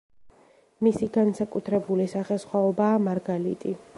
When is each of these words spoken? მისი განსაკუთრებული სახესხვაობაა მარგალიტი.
მისი 0.85 1.09
განსაკუთრებული 1.17 2.09
სახესხვაობაა 2.15 2.99
მარგალიტი. 3.11 3.79